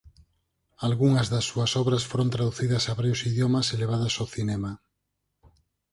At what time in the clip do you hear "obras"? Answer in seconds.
1.81-2.03